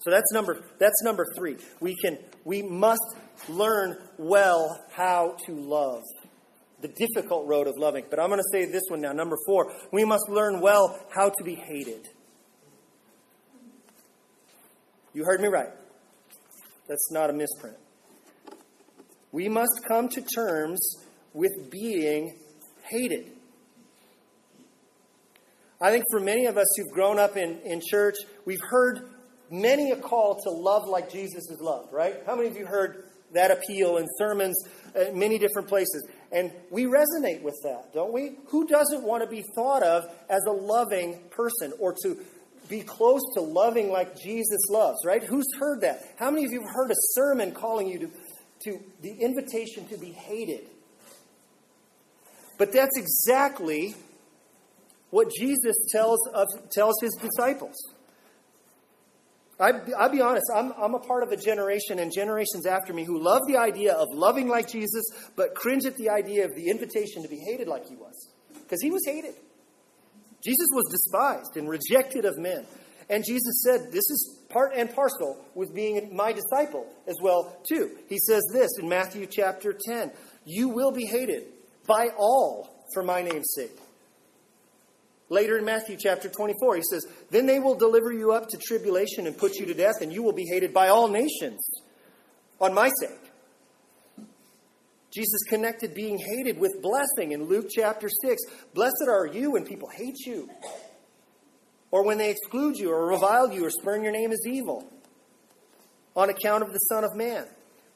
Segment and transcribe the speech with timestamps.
[0.00, 1.56] So that's number that's number 3.
[1.80, 3.16] We can we must
[3.48, 6.02] learn well how to love.
[6.80, 8.04] The difficult road of loving.
[8.08, 9.72] But I'm going to say this one now, number 4.
[9.92, 12.06] We must learn well how to be hated.
[15.12, 15.70] You heard me right.
[16.88, 17.76] That's not a misprint.
[19.32, 20.78] We must come to terms
[21.34, 22.38] with being
[22.88, 23.32] hated.
[25.80, 29.00] I think for many of us who've grown up in, in church, we've heard
[29.50, 32.16] many a call to love like Jesus is loved, right?
[32.26, 34.56] How many of you heard that appeal in sermons
[34.94, 36.06] at many different places?
[36.32, 38.36] And we resonate with that, don't we?
[38.48, 42.18] Who doesn't want to be thought of as a loving person or to
[42.68, 45.22] be close to loving like Jesus loves, right?
[45.22, 46.02] Who's heard that?
[46.18, 48.10] How many of you have heard a sermon calling you to,
[48.64, 50.68] to the invitation to be hated?
[52.58, 53.94] But that's exactly
[55.10, 57.76] what Jesus tells, of, tells his disciples.
[59.60, 63.04] I, will be honest, I'm, I'm a part of a generation and generations after me
[63.04, 66.70] who love the idea of loving like Jesus, but cringe at the idea of the
[66.70, 68.28] invitation to be hated like he was.
[68.54, 69.34] Because he was hated.
[70.44, 72.64] Jesus was despised and rejected of men.
[73.10, 77.90] And Jesus said, This is part and parcel with being my disciple as well, too.
[78.08, 80.12] He says this in Matthew chapter 10
[80.44, 81.44] You will be hated
[81.86, 83.76] by all for my name's sake.
[85.30, 89.26] Later in Matthew chapter 24, he says, Then they will deliver you up to tribulation
[89.26, 91.60] and put you to death, and you will be hated by all nations
[92.60, 93.28] on my sake.
[95.10, 98.42] Jesus connected being hated with blessing in Luke chapter 6.
[98.74, 100.48] Blessed are you when people hate you,
[101.90, 104.90] or when they exclude you, or revile you, or spurn your name as evil
[106.14, 107.46] on account of the Son of Man.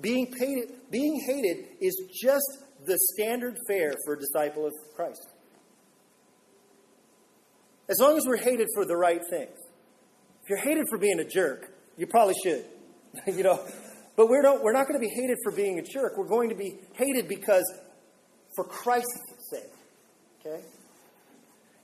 [0.00, 5.37] Being, hated, being hated is just the standard fare for a disciple of Christ.
[7.88, 9.56] As long as we're hated for the right things.
[10.42, 12.64] If you're hated for being a jerk, you probably should.
[13.26, 13.60] you know,
[14.16, 16.16] but we're not, we're not going to be hated for being a jerk.
[16.16, 17.64] We're going to be hated because
[18.54, 19.72] for Christ's sake.
[20.40, 20.60] Okay?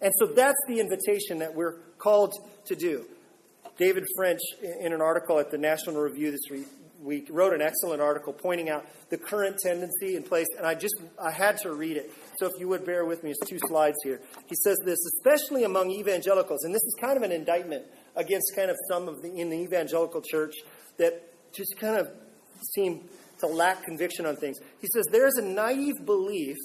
[0.00, 2.34] And so that's the invitation that we're called
[2.66, 3.04] to do.
[3.78, 4.40] David French,
[4.80, 6.50] in an article at the National Review this
[7.00, 10.94] week wrote an excellent article pointing out the current tendency in place, and I just
[11.22, 12.12] I had to read it.
[12.38, 14.20] So if you would bear with me, it's two slides here.
[14.46, 17.84] He says this, especially among evangelicals, and this is kind of an indictment
[18.16, 20.54] against kind of some of the in the evangelical church
[20.98, 21.22] that
[21.52, 22.08] just kind of
[22.74, 23.08] seem
[23.40, 24.58] to lack conviction on things.
[24.80, 26.56] He says there's a naive belief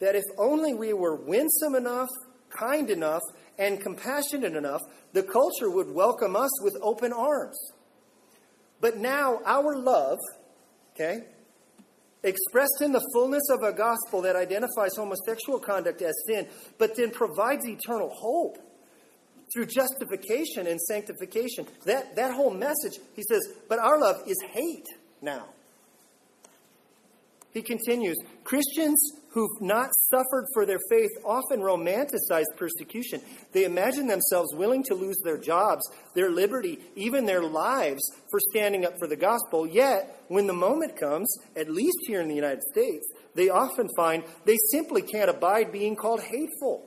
[0.00, 2.08] that if only we were winsome enough,
[2.50, 3.22] kind enough,
[3.58, 4.80] and compassionate enough,
[5.12, 7.58] the culture would welcome us with open arms.
[8.80, 10.18] But now our love,
[10.94, 11.24] okay,
[12.22, 16.46] expressed in the fullness of a gospel that identifies homosexual conduct as sin,
[16.78, 18.58] but then provides eternal hope
[19.52, 21.66] through justification and sanctification.
[21.84, 24.86] That, that whole message, he says, but our love is hate
[25.20, 25.46] now.
[27.52, 33.20] He continues Christians who've not suffered for their faith often romanticize persecution.
[33.52, 38.84] They imagine themselves willing to lose their jobs, their liberty, even their lives for standing
[38.84, 39.66] up for the gospel.
[39.66, 44.24] Yet, when the moment comes, at least here in the United States, they often find
[44.44, 46.86] they simply can't abide being called hateful.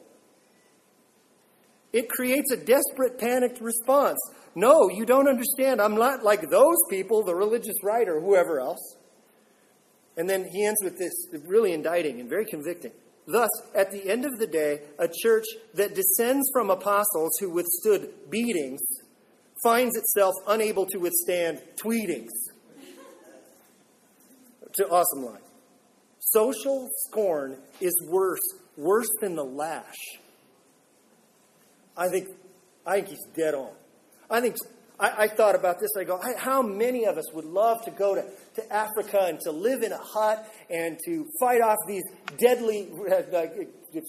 [1.91, 4.17] It creates a desperate, panicked response.
[4.55, 5.79] No, you don't understand.
[5.79, 8.97] I'm not like those people, the religious right or whoever else.
[10.17, 11.13] And then he ends with this
[11.45, 12.91] really indicting and very convicting.
[13.25, 18.13] Thus, at the end of the day, a church that descends from apostles who withstood
[18.29, 18.81] beatings
[19.63, 22.31] finds itself unable to withstand tweetings.
[24.75, 25.41] To awesome line.
[26.19, 28.41] Social scorn is worse,
[28.75, 29.95] worse than the lash.
[31.95, 32.29] I think,
[32.85, 33.71] I think he's dead on.
[34.29, 34.55] I think
[35.03, 35.89] I, I thought about this.
[35.99, 38.23] I go, I, how many of us would love to go to,
[38.55, 42.03] to Africa and to live in a hut and to fight off these
[42.37, 43.45] deadly, uh, uh,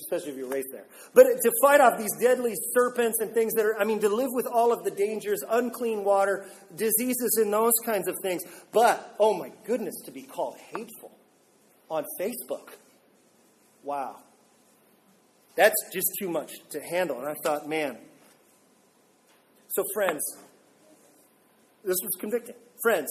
[0.03, 3.65] especially if you're raised there, but to fight off these deadly serpents and things that
[3.67, 6.47] are, I mean, to live with all of the dangers, unclean water,
[6.77, 8.43] diseases, and those kinds of things.
[8.73, 11.11] But, oh my goodness, to be called hateful
[11.91, 12.69] on Facebook.
[13.83, 14.21] Wow.
[15.57, 17.19] That's just too much to handle.
[17.19, 17.99] And I thought, man.
[19.69, 20.23] So, friends,
[21.85, 22.55] this was convicting.
[22.83, 23.09] Friends,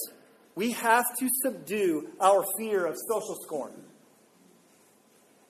[0.54, 3.72] we have to subdue our fear of social scorn.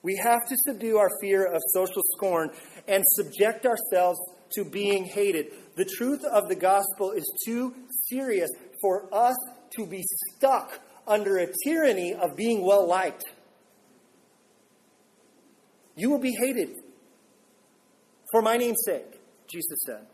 [0.01, 2.51] We have to subdue our fear of social scorn
[2.87, 4.19] and subject ourselves
[4.51, 5.47] to being hated.
[5.75, 7.73] The truth of the gospel is too
[8.07, 8.49] serious
[8.81, 9.35] for us
[9.77, 10.03] to be
[10.35, 13.23] stuck under a tyranny of being well liked.
[15.95, 16.75] You will be hated
[18.31, 20.05] for my name's sake, Jesus said.